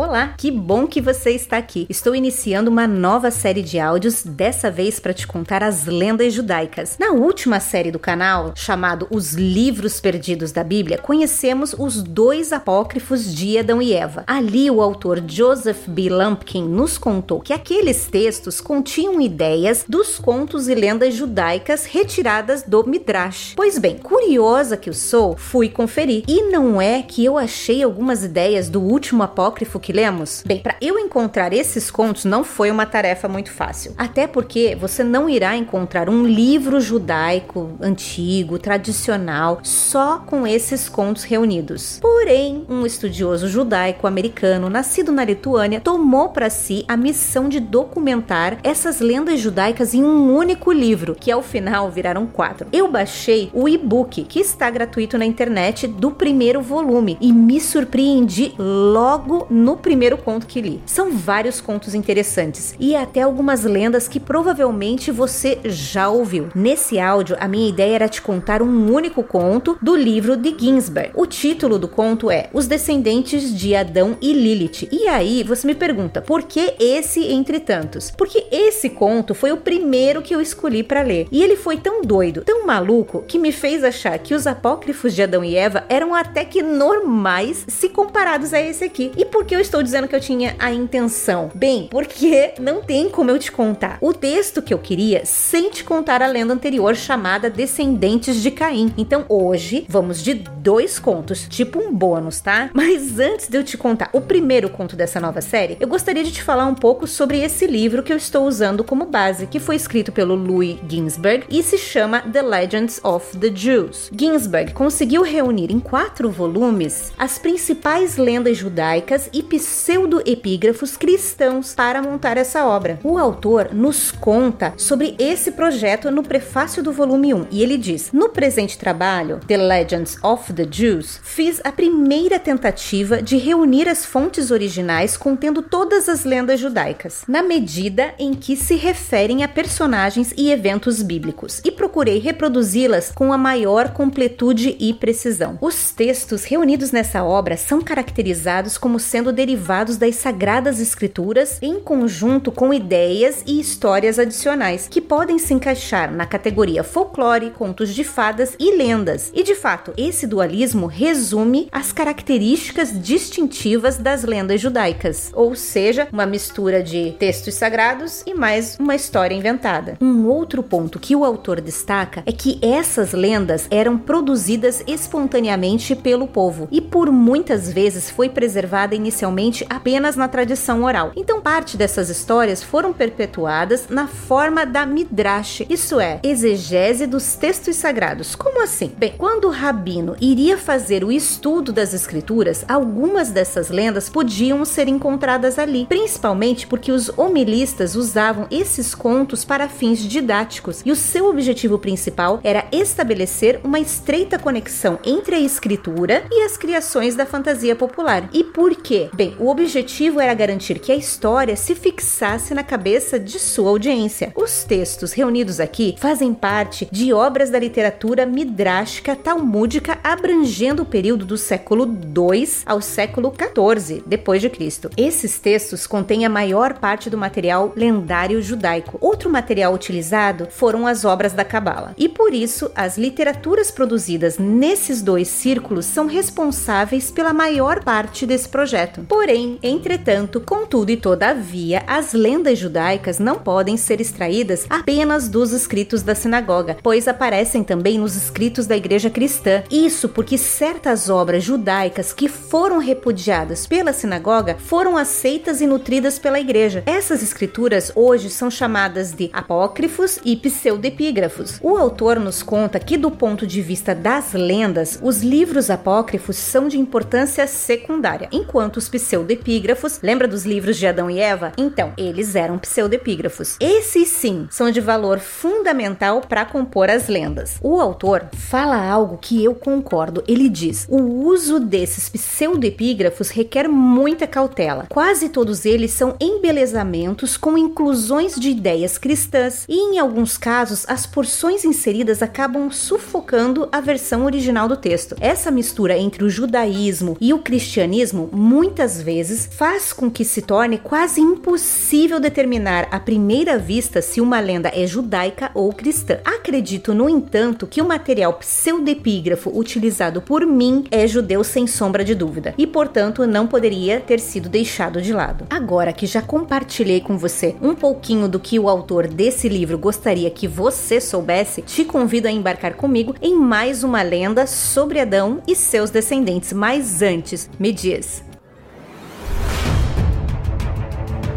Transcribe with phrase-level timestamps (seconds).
[0.00, 1.84] Olá, que bom que você está aqui.
[1.90, 6.96] Estou iniciando uma nova série de áudios, dessa vez para te contar as lendas judaicas.
[7.00, 13.34] Na última série do canal, chamado Os Livros Perdidos da Bíblia, conhecemos os dois apócrifos
[13.34, 14.22] de Adão e Eva.
[14.24, 16.08] Ali, o autor Joseph B.
[16.10, 22.86] Lumpkin nos contou que aqueles textos continham ideias dos contos e lendas judaicas retiradas do
[22.86, 23.54] Midrash.
[23.56, 26.22] Pois bem, curiosa que eu sou, fui conferir.
[26.28, 30.42] E não é que eu achei algumas ideias do último apócrifo que lemos?
[30.46, 33.94] Bem, para eu encontrar esses contos não foi uma tarefa muito fácil.
[33.96, 41.24] Até porque você não irá encontrar um livro judaico antigo, tradicional, só com esses contos
[41.24, 41.98] reunidos.
[42.00, 48.58] Porém, um estudioso judaico americano nascido na Lituânia tomou para si a missão de documentar
[48.62, 52.68] essas lendas judaicas em um único livro, que ao final viraram quatro.
[52.72, 58.54] Eu baixei o e-book que está gratuito na internet do primeiro volume e me surpreendi
[58.58, 60.82] logo no primeiro conto que li.
[60.86, 66.48] São vários contos interessantes e até algumas lendas que provavelmente você já ouviu.
[66.54, 71.12] Nesse áudio, a minha ideia era te contar um único conto do livro de Ginsberg.
[71.14, 74.88] O título do conto é Os Descendentes de Adão e Lilith.
[74.90, 78.10] E aí você me pergunta, por que esse entre tantos?
[78.10, 81.26] Porque esse conto foi o primeiro que eu escolhi para ler.
[81.30, 85.22] E ele foi tão doido, tão maluco, que me fez achar que os apócrifos de
[85.22, 89.12] Adão e Eva eram até que normais se comparados a esse aqui.
[89.16, 91.50] E por que eu estou dizendo que eu tinha a intenção?
[91.52, 95.82] Bem, porque não tem como eu te contar o texto que eu queria sem te
[95.82, 98.94] contar a lenda anterior chamada Descendentes de Caim.
[98.96, 102.70] Então hoje vamos de dois contos, tipo um bônus, tá?
[102.72, 106.30] Mas antes de eu te contar o primeiro conto dessa nova série, eu gostaria de
[106.30, 109.74] te falar um pouco sobre esse livro que eu estou usando como base, que foi
[109.74, 114.08] escrito pelo Louis Ginsberg e se chama The Legends of the Jews.
[114.14, 122.36] Ginsberg conseguiu reunir em quatro volumes as principais lendas judaicas e pseudo-epígrafos cristãos para montar
[122.36, 123.00] essa obra.
[123.02, 128.12] O autor nos conta sobre esse projeto no prefácio do volume 1 e ele diz:
[128.12, 134.04] No presente trabalho, The Legends of the Jews, fiz a primeira tentativa de reunir as
[134.04, 140.32] fontes originais contendo todas as lendas judaicas, na medida em que se referem a personagens
[140.36, 145.58] e eventos bíblicos, e procurei reproduzi-las com a maior completude e precisão.
[145.60, 152.50] Os textos reunidos nessa obra são caracterizados como sendo derivados das sagradas escrituras em conjunto
[152.50, 158.56] com ideias e histórias adicionais que podem se encaixar na categoria folclore, contos de fadas
[158.58, 159.30] e lendas.
[159.32, 166.26] E de fato, esse dualismo resume as características distintivas das lendas judaicas, ou seja, uma
[166.26, 169.96] mistura de textos sagrados e mais uma história inventada.
[170.00, 176.26] Um outro ponto que o autor destaca é que essas lendas eram produzidas espontaneamente pelo
[176.26, 179.27] povo e por muitas vezes foi preservada inicialmente
[179.68, 181.12] apenas na tradição oral.
[181.16, 187.76] Então, parte dessas histórias foram perpetuadas na forma da midrash, isso é, exegese dos textos
[187.76, 188.34] sagrados.
[188.34, 188.92] Como assim?
[188.96, 194.88] Bem, quando o rabino iria fazer o estudo das escrituras, algumas dessas lendas podiam ser
[194.88, 201.28] encontradas ali, principalmente porque os homilistas usavam esses contos para fins didáticos e o seu
[201.28, 207.74] objetivo principal era estabelecer uma estreita conexão entre a escritura e as criações da fantasia
[207.74, 208.28] popular.
[208.32, 209.10] E por quê?
[209.18, 214.32] Bem, o objetivo era garantir que a história se fixasse na cabeça de sua audiência.
[214.36, 221.24] Os textos reunidos aqui fazem parte de obras da literatura midrástica talmúdica abrangendo o período
[221.24, 224.88] do século 2 ao século 14 depois de Cristo.
[224.96, 228.98] Esses textos contêm a maior parte do material lendário judaico.
[229.00, 231.92] Outro material utilizado foram as obras da Cabala.
[231.98, 238.48] E por isso, as literaturas produzidas nesses dois círculos são responsáveis pela maior parte desse
[238.48, 239.07] projeto.
[239.08, 246.02] Porém, entretanto, contudo e todavia, as lendas judaicas não podem ser extraídas apenas dos escritos
[246.02, 249.62] da sinagoga, pois aparecem também nos escritos da igreja cristã.
[249.70, 256.38] Isso porque certas obras judaicas que foram repudiadas pela sinagoga foram aceitas e nutridas pela
[256.38, 256.82] igreja.
[256.84, 261.58] Essas escrituras hoje são chamadas de apócrifos e pseudepígrafos.
[261.62, 266.68] O autor nos conta que, do ponto de vista das lendas, os livros apócrifos são
[266.68, 271.52] de importância secundária, enquanto os pseudepígrafos, lembra dos livros de Adão e Eva?
[271.56, 273.56] Então, eles eram pseudepígrafos.
[273.60, 277.58] Esses sim são de valor fundamental para compor as lendas.
[277.62, 280.22] O autor fala algo que eu concordo.
[280.26, 284.86] Ele diz: o uso desses pseudepígrafos requer muita cautela.
[284.88, 291.06] Quase todos eles são embelezamentos com inclusões de ideias cristãs e, em alguns casos, as
[291.06, 295.14] porções inseridas acabam sufocando a versão original do texto.
[295.20, 300.40] Essa mistura entre o judaísmo e o cristianismo muitas muitas vezes faz com que se
[300.40, 306.18] torne quase impossível determinar à primeira vista se uma lenda é judaica ou cristã.
[306.24, 312.14] Acredito, no entanto, que o material pseudepígrafo utilizado por mim é judeu sem sombra de
[312.14, 315.46] dúvida e, portanto, não poderia ter sido deixado de lado.
[315.50, 320.30] Agora que já compartilhei com você um pouquinho do que o autor desse livro gostaria
[320.30, 325.54] que você soubesse, te convido a embarcar comigo em mais uma lenda sobre Adão e
[325.54, 326.54] seus descendentes.
[326.54, 328.27] Mas antes, me diz.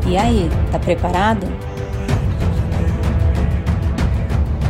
[0.07, 1.47] E aí, tá preparado?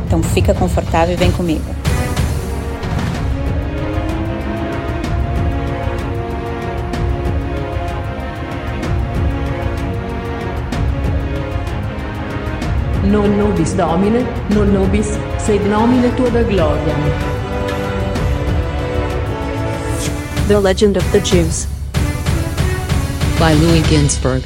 [0.05, 1.63] Então fica confortável e vem comigo.
[13.11, 16.95] Non nobis Domine, non nobis, sed nomine tua da gloria.
[20.47, 21.67] The Legend of the Jews.
[23.39, 24.43] By Louis Ginsburg.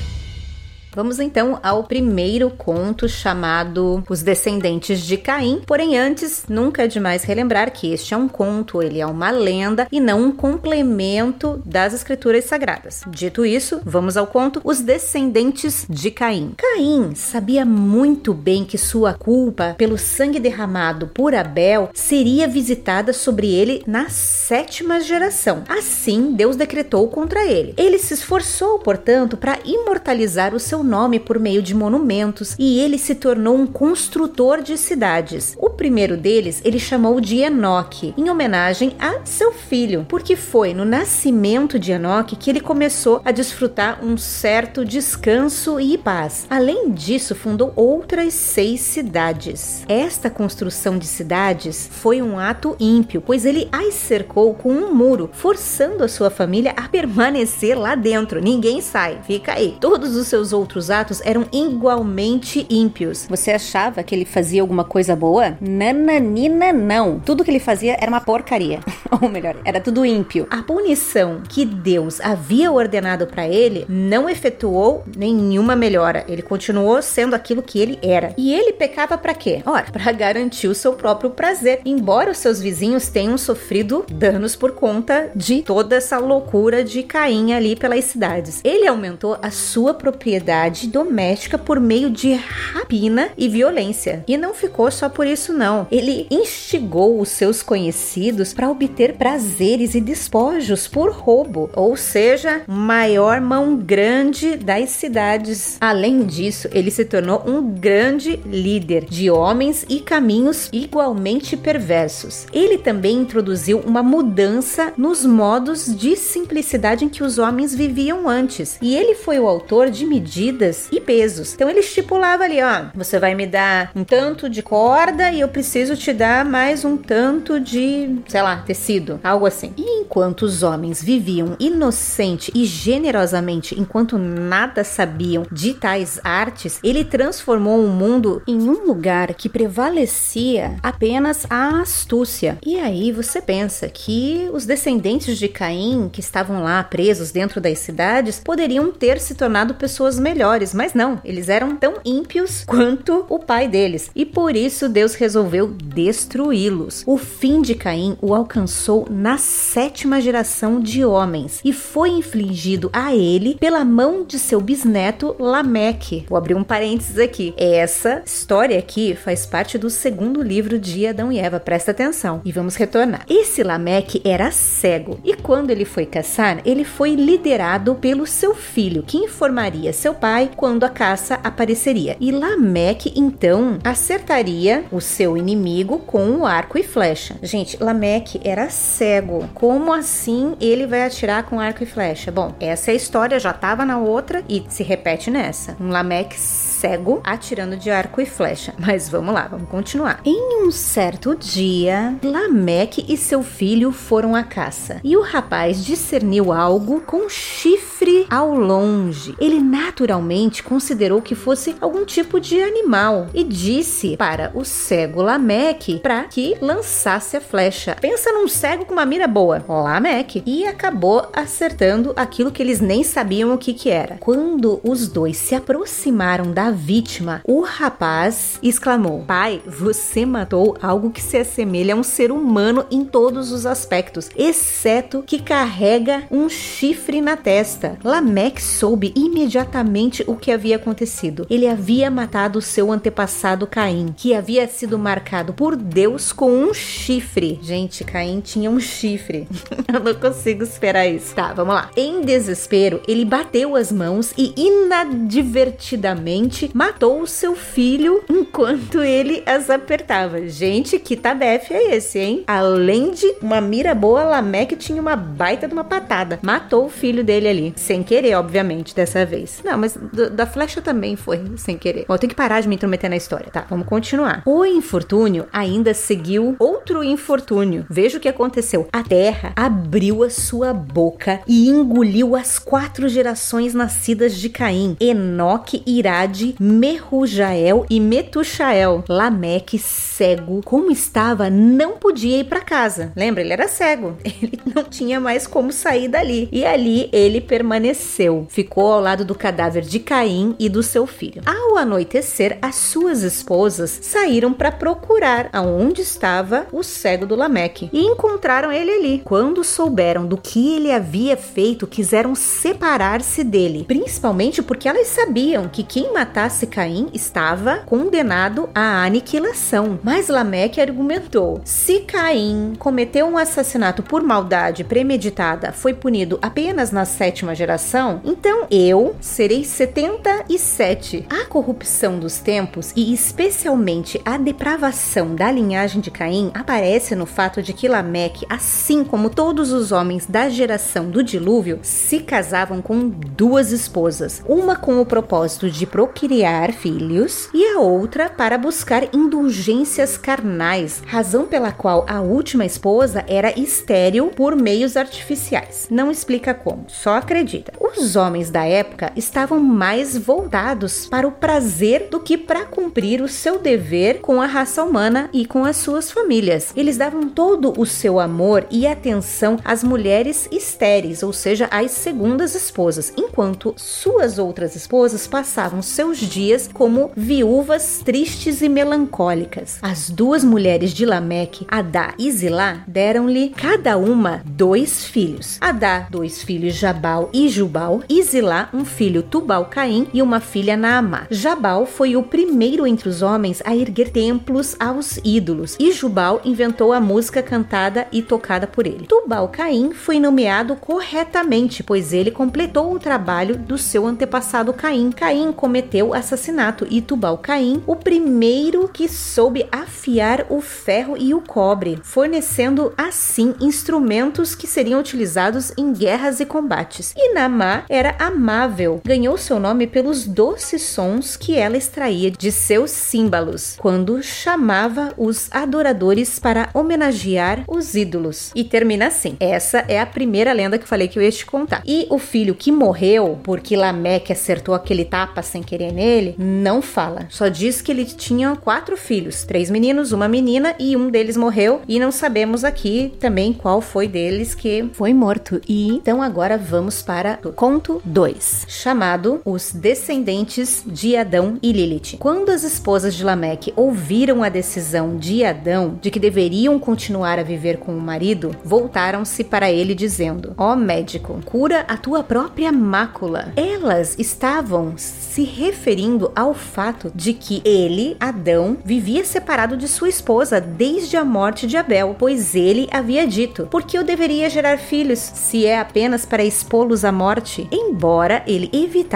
[0.96, 5.62] Vamos então ao primeiro conto chamado Os Descendentes de Caim.
[5.68, 9.90] Porém, antes, nunca é demais relembrar que este é um conto, ele é uma lenda
[9.92, 13.04] e não um complemento das escrituras sagradas.
[13.10, 16.54] Dito isso, vamos ao conto Os Descendentes de Caim.
[16.56, 23.54] Caim sabia muito bem que sua culpa pelo sangue derramado por Abel seria visitada sobre
[23.54, 25.66] ele na sétima geração.
[25.68, 27.74] Assim, Deus decretou contra ele.
[27.76, 32.98] Ele se esforçou, portanto, para imortalizar o seu nome por meio de monumentos e ele
[32.98, 35.56] se tornou um construtor de cidades.
[35.60, 40.86] O primeiro deles ele chamou de Enoque, em homenagem a seu filho, porque foi no
[40.86, 46.46] nascimento de Enoque que ele começou a desfrutar um certo descanso e paz.
[46.50, 49.84] Além disso, fundou outras seis cidades.
[49.90, 55.30] Esta construção de cidades foi um ato ímpio, pois ele as cercou com um muro,
[55.34, 58.40] forçando a sua família a permanecer lá dentro.
[58.42, 59.78] Ninguém sai, fica aí.
[59.80, 63.26] Todos os seus outros outros atos eram igualmente ímpios.
[63.30, 65.58] Você achava que ele fazia alguma coisa boa?
[65.62, 67.20] Nananina, não.
[67.20, 68.82] Tudo que ele fazia era uma porcaria.
[69.22, 70.48] Ou melhor, era tudo ímpio.
[70.50, 76.26] A punição que Deus havia ordenado para ele não efetuou nenhuma melhora.
[76.28, 78.34] Ele continuou sendo aquilo que ele era.
[78.38, 79.62] E ele pecava para quê?
[79.66, 81.82] Ora, para garantir o seu próprio prazer.
[81.86, 87.54] Embora os seus vizinhos tenham sofrido danos por conta de toda essa loucura de Caim
[87.54, 88.60] ali pelas cidades.
[88.64, 94.24] Ele aumentou a sua propriedade atividade doméstica por meio de rapina e violência.
[94.28, 95.88] E não ficou só por isso não.
[95.92, 103.40] Ele instigou os seus conhecidos para obter prazeres e despojos por roubo, ou seja, maior
[103.40, 105.78] mão grande das cidades.
[105.80, 112.46] Além disso, ele se tornou um grande líder de homens e caminhos igualmente perversos.
[112.54, 118.78] Ele também introduziu uma mudança nos modos de simplicidade em que os homens viviam antes.
[118.82, 121.54] E ele foi o autor de medidas medidas e pesos.
[121.54, 125.48] Então ele estipulava ali, ó, você vai me dar um tanto de corda e eu
[125.50, 129.74] preciso te dar mais um tanto de, sei lá, tecido, algo assim.
[129.78, 137.04] E enquanto os homens viviam inocente e generosamente, enquanto nada sabiam de tais artes, ele
[137.04, 142.58] transformou o mundo em um lugar que prevalecia apenas a astúcia.
[142.66, 147.80] E aí você pensa que os descendentes de Caim, que estavam lá presos dentro das
[147.80, 153.26] cidades, poderiam ter se tornado pessoas melhores melhores, mas não, eles eram tão ímpios quanto
[153.30, 154.12] o pai deles.
[154.14, 157.04] E por isso Deus resolveu destruí-los.
[157.08, 163.16] O fim de Caim o alcançou na sétima geração de homens e foi infligido a
[163.16, 166.26] ele pela mão de seu bisneto Lameque.
[166.28, 167.54] Vou abrir um parênteses aqui.
[167.56, 171.62] Essa história aqui faz parte do segundo livro de Adão e Eva.
[171.62, 173.26] Presta atenção e vamos retornar.
[173.30, 179.02] Esse Lameque era cego e quando ele foi caçar, ele foi liderado pelo seu filho,
[179.02, 182.18] que informaria seu pai pai quando a caça apareceria.
[182.20, 187.36] E Lameque então acertaria o seu inimigo com o arco e flecha.
[187.44, 189.48] Gente, Lameque era cego.
[189.54, 192.32] Como assim ele vai atirar com arco e flecha?
[192.32, 195.78] Bom, essa é a história, já estava na outra e se repete nessa.
[195.80, 198.74] Um Lameque cego atirando de arco e flecha.
[198.80, 200.22] Mas vamos lá, vamos continuar.
[200.26, 206.52] Em um certo dia, Lameque e seu filho foram à caça e o rapaz discerniu
[206.52, 209.36] algo com chifre ao longe.
[209.40, 210.15] Ele naturalmente
[210.64, 216.56] considerou que fosse algum tipo de animal e disse para o cego Lameque para que
[216.62, 217.96] lançasse a flecha.
[218.00, 223.04] Pensa num cego com uma mira boa, Lameque, e acabou acertando aquilo que eles nem
[223.04, 224.18] sabiam o que que era.
[224.20, 231.22] Quando os dois se aproximaram da vítima, o rapaz exclamou: "Pai, você matou algo que
[231.22, 237.22] se assemelha a um ser humano em todos os aspectos, exceto que carrega um chifre
[237.22, 241.48] na testa." Lameque soube imediatamente o que havia acontecido.
[241.50, 247.60] Ele havia matado seu antepassado Caim, que havia sido marcado por Deus com um chifre.
[247.62, 249.48] Gente, Caim tinha um chifre.
[249.92, 251.36] Eu não consigo esperar isso.
[251.36, 251.90] Tá, vamos lá.
[251.96, 259.70] Em desespero, ele bateu as mãos e inadvertidamente matou o seu filho enquanto ele as
[259.70, 260.48] apertava.
[260.48, 262.44] Gente, que tabefe é esse, hein?
[262.48, 266.40] Além de uma mira boa, Lameque tinha uma baita de uma patada.
[266.42, 267.74] Matou o filho dele ali.
[267.76, 269.62] Sem querer, obviamente, dessa vez.
[269.64, 269.95] Não, mas
[270.32, 272.06] da flecha também foi sem querer.
[272.08, 273.50] Bom, eu tenho que parar de me intrometer na história.
[273.52, 274.42] Tá, vamos continuar.
[274.46, 277.86] O infortúnio ainda seguiu outro infortúnio.
[277.90, 278.88] Veja o que aconteceu.
[278.92, 285.84] A terra abriu a sua boca e engoliu as quatro gerações nascidas de Caim: Enoque,
[285.86, 289.04] Irade, Mehujael e Metushael.
[289.08, 293.12] Lameque, cego, como estava, não podia ir para casa.
[293.16, 293.42] Lembra?
[293.42, 294.18] Ele era cego.
[294.24, 296.50] Ele não tinha mais como sair dali.
[296.52, 298.46] E ali ele permaneceu.
[298.50, 301.42] Ficou ao lado do cadáver de Caim e do seu filho.
[301.46, 308.02] Ao anoitecer, as suas esposas saíram para procurar aonde estava o cego do Lameque e
[308.02, 309.22] encontraram ele ali.
[309.24, 315.84] Quando souberam do que ele havia feito, quiseram separar-se dele, principalmente porque elas sabiam que
[315.84, 320.00] quem matasse Caim estava condenado à aniquilação.
[320.04, 327.06] Mas Lameque argumentou: se Caim cometeu um assassinato por maldade premeditada, foi punido apenas na
[327.06, 331.26] sétima geração, então eu serei 77.
[331.30, 337.62] A corrupção dos tempos e especialmente a depravação da linhagem de Caim aparece no fato
[337.62, 343.10] de que Lameque, assim como todos os homens da geração do dilúvio, se casavam com
[343.10, 350.18] duas esposas, uma com o propósito de procriar filhos e a outra para buscar indulgências
[350.18, 355.88] carnais, razão pela qual a última esposa era estéril por meios artificiais.
[355.92, 357.74] Não explica como, só acredita.
[357.78, 363.28] Os homens da época estavam mais voltados para o prazer do que para cumprir o
[363.28, 366.72] seu dever com a raça humana e com as suas famílias.
[366.76, 372.54] Eles davam todo o seu amor e atenção às mulheres estéreis, ou seja, às segundas
[372.56, 379.80] esposas, enquanto suas outras esposas passavam seus dias como viúvas tristes e melancólicas.
[379.82, 385.58] As duas mulheres de Lameque, Adá e Zilá, deram-lhe cada uma dois filhos.
[385.60, 390.76] Adá, dois filhos Jabal e Jubal, e Zilá, um filho Tubal Caim e uma filha
[390.76, 391.28] Naamá.
[391.32, 396.92] Jabal foi o primeiro entre os homens a erguer templos aos ídolos, e Jubal inventou
[396.92, 399.06] a música cantada e tocada por ele.
[399.08, 405.12] Tubal Caim foi nomeado corretamente, pois ele completou o trabalho do seu antepassado Caim.
[405.12, 411.40] Caim cometeu assassinato e Tubal Caim, o primeiro que soube afiar o ferro e o
[411.40, 417.14] cobre, fornecendo assim instrumentos que seriam utilizados em guerras e combates.
[417.16, 422.92] E Namá era amável, ganhou seu nome pelos doces sons que ela extraía de seus
[422.92, 428.52] símbolos quando chamava os adoradores para homenagear os ídolos.
[428.56, 431.46] E termina assim: essa é a primeira lenda que eu falei que eu ia te
[431.46, 431.82] contar.
[431.86, 437.28] E o filho que morreu porque Lameque acertou aquele tapa sem querer nele, não fala.
[437.30, 441.82] Só diz que ele tinha quatro filhos: três meninos, uma menina, e um deles morreu.
[441.88, 445.62] E não sabemos aqui também qual foi deles que foi morto.
[445.68, 452.18] E então agora vamos para o conto 2, chamado Os Descendentes de Adão e Lilith.
[452.20, 457.44] Quando as esposas de Lameque ouviram a decisão de Adão de que deveriam continuar a
[457.44, 463.52] viver com o marido, voltaram-se para ele dizendo: Ó médico, cura a tua própria mácula.
[463.56, 470.62] Elas estavam se referindo ao fato de que ele, Adão, vivia separado de sua esposa
[470.62, 475.20] desde a morte de Abel, pois ele havia dito: Por que eu deveria gerar filhos
[475.20, 477.68] se é apenas para expô-los à morte?
[477.72, 479.15] Embora ele evitasse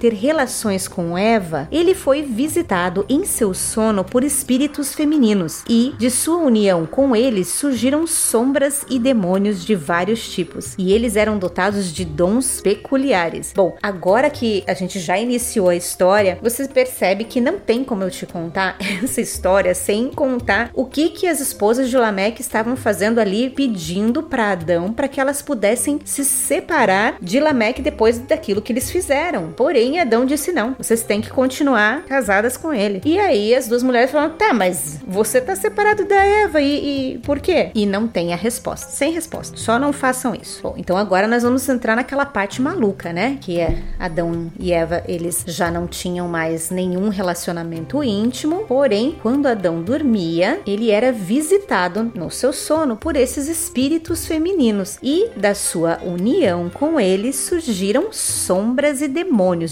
[0.00, 6.10] ter relações com Eva, ele foi visitado em seu sono por espíritos femininos e de
[6.10, 11.92] sua união com eles surgiram sombras e demônios de vários tipos, e eles eram dotados
[11.92, 13.52] de dons peculiares.
[13.54, 18.02] Bom, agora que a gente já iniciou a história, você percebe que não tem como
[18.02, 22.76] eu te contar essa história sem contar o que que as esposas de Lameque estavam
[22.76, 28.62] fazendo ali pedindo para Adão para que elas pudessem se separar de Lameque depois daquilo
[28.62, 29.33] que eles fizeram.
[29.56, 33.00] Porém, Adão disse não, vocês têm que continuar casadas com ele.
[33.04, 37.18] E aí as duas mulheres falaram: "Tá, mas você tá separado da Eva e, e
[37.18, 38.90] por quê?" E não tem a resposta.
[38.90, 39.56] Sem resposta.
[39.56, 40.62] Só não façam isso.
[40.62, 43.38] Bom, então agora nós vamos entrar naquela parte maluca, né?
[43.40, 49.46] Que é Adão e Eva, eles já não tinham mais nenhum relacionamento íntimo, porém, quando
[49.46, 55.98] Adão dormia, ele era visitado no seu sono por esses espíritos femininos e da sua
[56.04, 59.23] união com ele deles surgiram sombras e demônios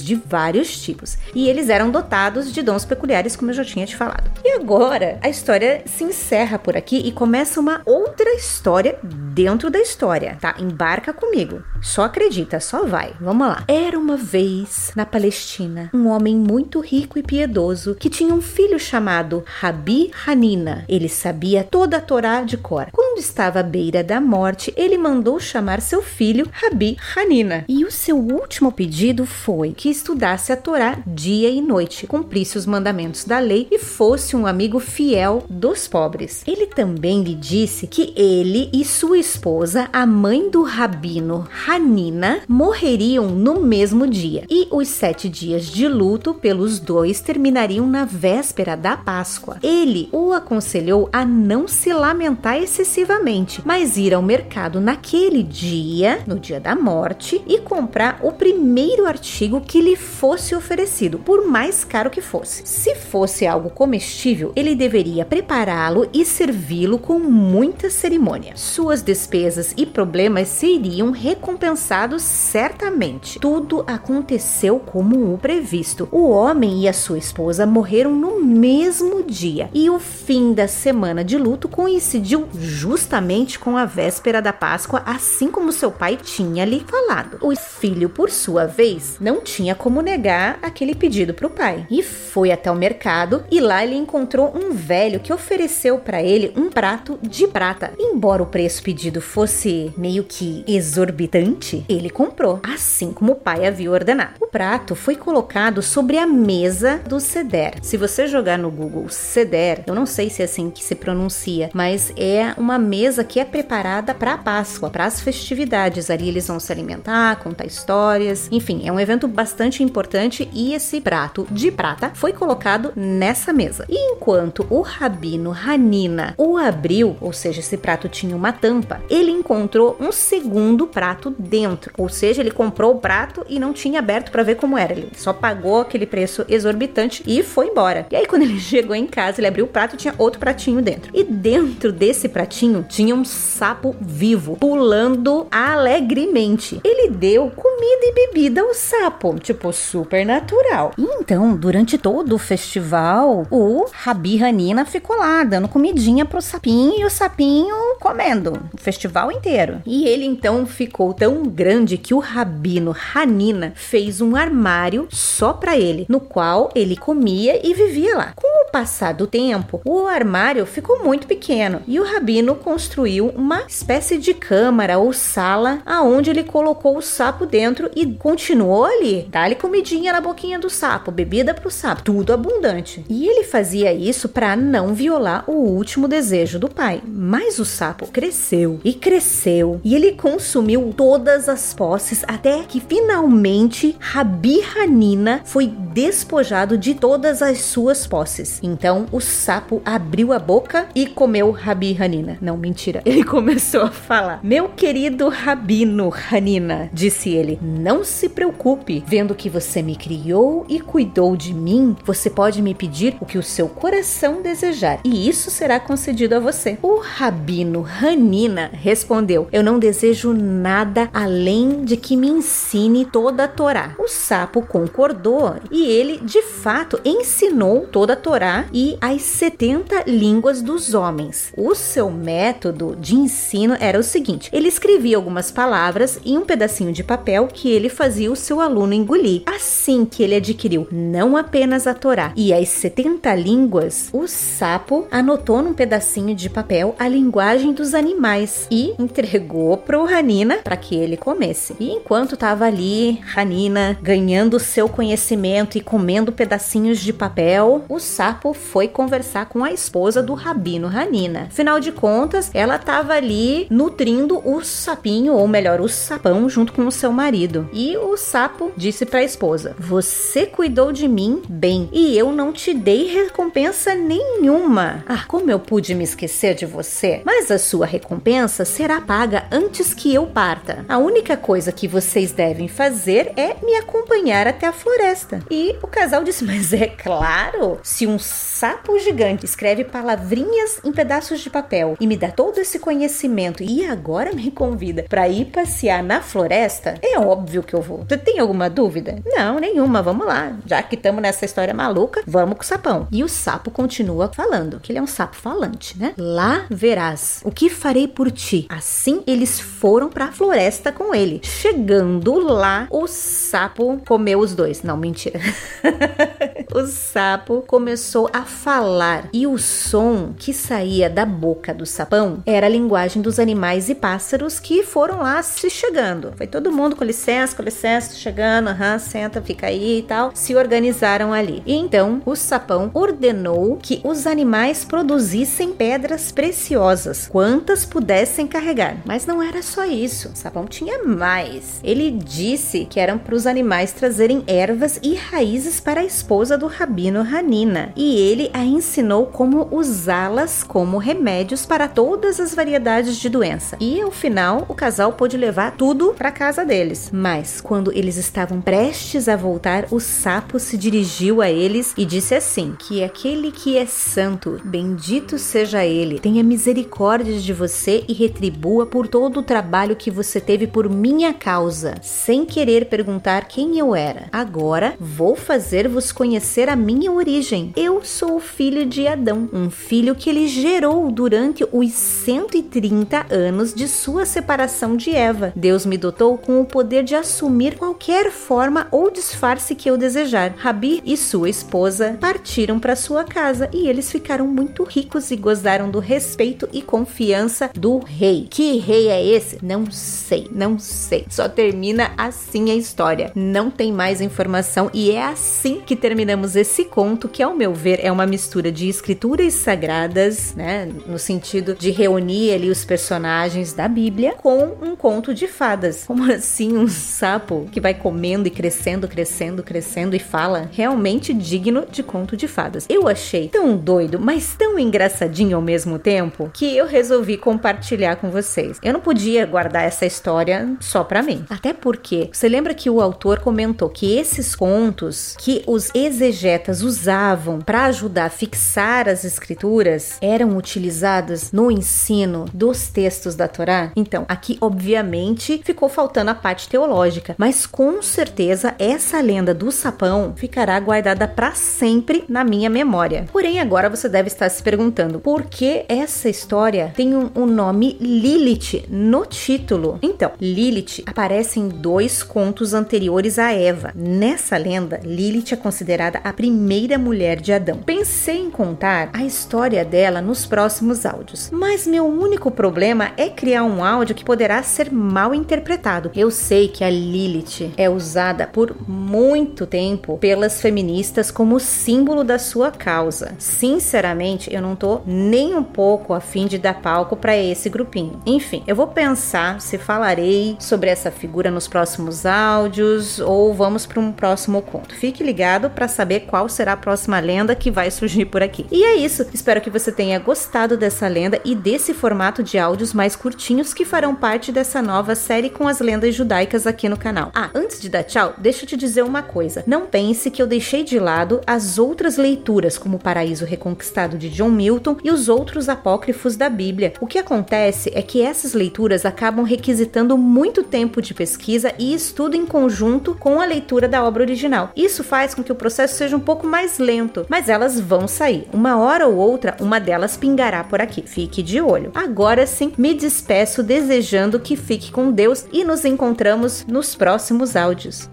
[0.03, 1.17] de vários tipos.
[1.35, 4.31] E eles eram dotados de dons peculiares, como eu já tinha te falado.
[4.45, 9.79] E agora a história se encerra por aqui e começa uma outra história dentro da
[9.79, 10.55] história, tá?
[10.59, 11.63] Embarca comigo.
[11.81, 13.15] Só acredita, só vai.
[13.21, 13.65] Vamos lá.
[13.67, 18.79] Era uma vez na Palestina um homem muito rico e piedoso que tinha um filho
[18.79, 20.85] chamado Rabi Hanina.
[20.89, 22.89] Ele sabia toda a Torá de cor.
[22.93, 27.65] Quando estava à beira da morte, ele mandou chamar seu filho Rabi Hanina.
[27.69, 29.27] E o seu último pedido
[29.75, 34.47] que estudasse a Torá dia e noite, cumprisse os mandamentos da lei e fosse um
[34.47, 36.45] amigo fiel dos pobres.
[36.47, 43.31] Ele também lhe disse que ele e sua esposa, a mãe do rabino Hanina, morreriam
[43.31, 44.45] no mesmo dia.
[44.49, 49.59] E os sete dias de luto pelos dois terminariam na véspera da Páscoa.
[49.61, 56.39] Ele o aconselhou a não se lamentar excessivamente, mas ir ao mercado naquele dia, no
[56.39, 62.11] dia da morte, e comprar o primeiro artigo que lhe fosse oferecido, por mais caro
[62.11, 62.63] que fosse.
[62.67, 68.53] Se fosse algo comestível, ele deveria prepará-lo e servi-lo com muita cerimônia.
[68.57, 73.39] Suas despesas e problemas seriam recompensados certamente.
[73.39, 76.09] Tudo aconteceu como o previsto.
[76.11, 81.25] O homem e a sua esposa morreram no mesmo dia e o fim da semana
[81.25, 86.81] de luto coincidiu justamente com a véspera da Páscoa, assim como seu pai tinha lhe
[86.81, 87.39] falado.
[87.41, 92.01] O filho, por sua vez, não tinha como negar aquele pedido para o pai e
[92.01, 96.71] foi até o mercado e lá ele encontrou um velho que ofereceu para ele um
[96.71, 97.91] prato de prata.
[97.99, 103.91] Embora o preço pedido fosse meio que exorbitante, ele comprou, assim como o pai havia
[103.91, 104.35] ordenado.
[104.41, 107.75] O prato foi colocado sobre a mesa do Seder.
[107.83, 111.69] Se você jogar no Google Seder, eu não sei se é assim que se pronuncia,
[111.75, 116.11] mas é uma mesa que é preparada para a Páscoa, para as festividades.
[116.11, 121.01] Ali eles vão se alimentar, contar histórias, enfim, é um evento bastante importante e esse
[121.01, 123.85] prato de prata foi colocado nessa mesa.
[123.89, 129.31] E enquanto o rabino Hanina o abriu, ou seja, esse prato tinha uma tampa, ele
[129.31, 134.31] encontrou um segundo prato dentro, ou seja, ele comprou o prato e não tinha aberto
[134.31, 134.93] para ver como era.
[134.93, 138.07] Ele só pagou aquele preço exorbitante e foi embora.
[138.11, 140.83] E aí quando ele chegou em casa, ele abriu o prato e tinha outro pratinho
[140.83, 141.11] dentro.
[141.15, 146.81] E dentro desse pratinho tinha um sapo vivo pulando alegremente.
[146.85, 150.93] Ele deu comida e bebida ao sapo, tipo super natural.
[150.99, 157.05] Então, durante todo o festival, o Rabi Hanina ficou lá dando comidinha pro sapinho e
[157.05, 159.81] o sapinho comendo o festival inteiro.
[159.87, 165.79] E ele então ficou tão grande que o rabino Hanina fez um armário só para
[165.79, 168.33] ele, no qual ele comia e vivia lá.
[168.35, 173.63] Com o passar do tempo, o armário ficou muito pequeno e o rabino construiu uma
[173.69, 179.27] espécie de câmara ou sala aonde ele colocou o sapo dentro e continuou ali.
[179.31, 183.05] Dá-lhe comidinha na boquinha do sapo, bebida pro sapo, tudo abundante.
[183.09, 187.03] E ele fazia isso para não violar o último desejo do pai.
[187.07, 193.97] Mas o sapo cresceu e cresceu e ele consumiu todas as posses até que finalmente
[193.99, 198.59] Rabi Hanina foi despojado de todas as suas posses.
[198.63, 202.39] Então o sapo abriu a boca e comeu Rabi Hanina.
[202.41, 203.03] Não, mentira.
[203.07, 209.49] Ele começou a falar: Meu querido Rabino Hanina, disse ele, não se preocupe, vendo que
[209.49, 213.69] você me criou e cuidou de mim, você pode me pedir o que o seu
[213.69, 216.79] coração desejar, e isso será concedido a você.
[216.83, 223.49] O Rabino Hanina respondeu: Eu não desejo nada além de que me ensine toda a
[223.49, 223.95] Torá.
[223.99, 230.63] O sapo concordou e ele, de fato, ensinou toda a Torá e as 70 línguas
[230.63, 231.53] dos homens.
[231.57, 236.93] O seu método de ensino era o seguinte: ele escrevia algumas palavras em um pedacinho
[236.93, 237.22] de papel
[237.53, 239.43] que ele fazia o seu aluno engolir.
[239.47, 245.63] Assim que ele adquiriu não apenas a Torá e as 70 línguas, o sapo anotou
[245.63, 251.17] num pedacinho de papel a linguagem dos animais e entregou pro Hanina para que ele
[251.17, 251.75] comesse.
[251.79, 258.53] E enquanto estava ali, Hanina ganhando seu conhecimento e comendo pedacinhos de papel, o sapo
[258.53, 261.43] foi conversar com a esposa do rabino Hanina.
[261.51, 266.87] Afinal de contas, ela estava ali nutrindo o sapinho, ou melhor, o sapão, junto com
[266.87, 267.69] o seu marido.
[267.73, 272.53] E o sapo disse para a esposa: Você cuidou de mim bem e eu não
[272.53, 275.05] te dei recompensa nenhuma.
[275.09, 277.23] Ah, como eu pude me esquecer de você?
[277.25, 280.85] Mas a sua recompensa será paga antes que eu parta.
[280.89, 285.41] A única coisa que vocês devem fazer é me acompanhar até a floresta.
[285.51, 291.41] E o casal disse: Mas é claro, se um sapo gigante escreve palavrinhas em pedaços
[291.41, 296.03] de papel e me dá todo esse conhecimento e agora me convida para ir passear
[296.03, 298.05] na floresta, É óbvio que eu vou.
[298.09, 299.19] Você tem alguma dúvida?
[299.27, 300.01] Não, nenhuma.
[300.01, 300.57] Vamos lá.
[300.65, 303.09] Já que estamos nessa história maluca, vamos com o sapão.
[303.11, 306.15] E o sapo continua falando, que ele é um sapo falante, né?
[306.17, 308.67] Lá verás o que farei por ti.
[308.69, 311.41] Assim eles foram para a floresta com ele.
[311.43, 314.83] Chegando lá, o sapo comeu os dois.
[314.83, 315.41] Não, mentira.
[316.73, 322.67] o sapo começou a falar e o som que saía da boca do sapão era
[322.67, 326.33] a linguagem dos animais e pássaros que foram lá se chegando.
[326.37, 330.31] Foi todo mundo com licença, com licença, chegando, aham, senta, fica aí e tal.
[330.35, 331.63] Se organizaram ali.
[331.67, 338.97] E então o sapão ordenou que os animais produzissem pedras preciosas, quantas pudessem carregar.
[339.05, 340.29] Mas não era só isso.
[340.29, 341.81] O sapão tinha mais.
[341.83, 346.67] Ele disse que eram para os animais trazerem ervas e raízes para a esposa do
[346.67, 347.93] rabino Hanina.
[347.97, 353.77] E ele a ensinou como usá-las como remédios para todas as variedades de doença.
[353.81, 357.11] E ao final, o casal pôde levar tudo para casa deles.
[357.13, 362.35] Mas quando eles estavam prestes a voltar, o sapo se dirigiu a eles e disse
[362.35, 368.87] assim: Que aquele que é santo, bendito seja ele, tenha misericórdia de você e retribua
[368.87, 373.95] por todo o trabalho que você teve por minha causa, sem querer perguntar quem eu
[373.95, 374.27] era.
[374.33, 377.73] Agora vou fazer-vos conhecer a minha origem.
[377.77, 383.73] Eu sou o filho de Adão, um filho que ele gerou durante os 130 anos
[383.73, 385.53] de sua separação de Eva.
[385.55, 390.55] Deus me dotou com o poder de assumir qualquer forma ou disfarce que eu desejar.
[390.57, 395.91] Rabi e sua esposa partiram para sua casa e eles ficaram muito ricos e gozaram
[395.91, 398.49] do respeito e confiança do rei.
[398.51, 399.59] Que rei é esse?
[399.63, 401.27] Não sei, não sei.
[401.29, 403.31] Só termina assim a história.
[403.35, 408.01] Não tem mais informação e é assim que terminamos esse conto, que ao meu ver
[408.03, 413.87] é uma mistura de escrituras sagradas, né, no sentido de reunir ali os personagens da
[413.87, 416.05] Bíblia com um conto de fadas.
[416.07, 420.69] Como assim um sapo que vai comendo e crescendo, crescendo, crescendo e fala?
[420.73, 422.87] Realmente digno de conto de fadas.
[422.89, 428.31] Eu achei tão doido, mas tão engraçadinho ao mesmo tempo, que eu resolvi compartilhar com
[428.31, 428.79] vocês.
[428.83, 431.45] Eu não podia guardar essa história só para mim.
[431.49, 437.61] Até porque, você lembra que o autor comentou que esses contos que os exegetas usavam
[437.61, 443.93] para ajudar a fixar as escrituras eram utilizados no ensino dos textos da Torá?
[443.97, 450.35] Então, aqui obviamente ficou faltando a parte teológica, mas com certeza essa lenda do sapão
[450.37, 453.27] ficará guardada para sempre na minha memória.
[453.33, 457.97] Porém, agora você deve estar se perguntando por que essa história tem um, um nome
[458.01, 459.99] Lilith no título.
[460.03, 463.93] Então, Lilith aparece em dois contos anteriores a Eva.
[463.95, 467.79] Nessa lenda, Lilith é considerada a primeira mulher de Adão.
[467.79, 473.63] Pensei em contar a história dela nos próximos áudios, mas meu único problema é criar
[473.63, 476.11] um áudio que poderá ser mal interpretado.
[476.17, 482.39] Eu sei que a Lilith é usada por muito tempo pelas feministas como símbolo da
[482.39, 483.35] sua causa.
[483.39, 488.21] Sinceramente, eu não tô nem um pouco afim de dar palco para esse grupinho.
[488.27, 494.01] Enfim, eu vou pensar se falarei sobre essa figura nos próximos áudios ou vamos para
[494.01, 494.95] um próximo conto.
[494.95, 498.67] Fique ligado para saber qual será a próxima lenda que vai surgir por aqui.
[498.71, 499.27] E é isso.
[499.33, 503.85] Espero que você tenha gostado dessa lenda e desse formato de áudios mais curtinhos que
[503.85, 507.33] farão parte dessa nova série com as lendas judaicas aqui no canal.
[507.35, 509.65] Ah, antes de dar tchau, deixa eu te dizer uma coisa.
[509.67, 514.31] Não pense que eu deixei de lado as outras leituras, como o Paraíso Reconquistado de
[514.31, 516.93] John Milton e os outros apócrifos da Bíblia.
[517.01, 522.37] O que acontece é que essas leituras acabam requisitando muito tempo de pesquisa e estudo
[522.37, 524.71] em conjunto com a leitura da obra original.
[524.77, 528.47] Isso faz com que o processo seja um pouco mais lento, mas elas vão sair.
[528.53, 531.03] Uma hora ou outra, uma delas pingará por aqui.
[531.05, 531.91] Fique de olho.
[531.95, 538.11] Agora sim, me despeço desejando que fique com Deus e nos encontramos nos próximos áudios.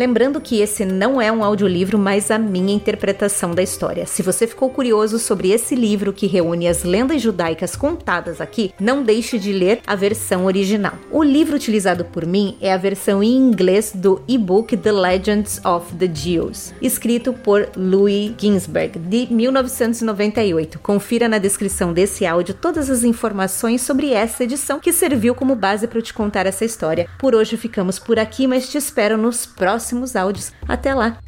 [0.00, 4.06] Lembrando que esse não é um audiolivro, mas a minha interpretação da história.
[4.06, 9.02] Se você ficou curioso sobre esse livro que reúne as lendas judaicas contadas aqui, não
[9.02, 10.94] deixe de ler a versão original.
[11.10, 15.94] O livro utilizado por mim é a versão em inglês do e-book The Legends of
[15.94, 20.78] the Jews, escrito por Louis Ginsberg, de 1998.
[20.78, 25.86] Confira na descrição desse áudio todas as informações sobre essa edição que serviu como base
[25.86, 27.06] para eu te contar essa história.
[27.18, 30.52] Por hoje ficamos por aqui, mas te espero nos próximos próximos áudios.
[30.68, 31.18] Até lá!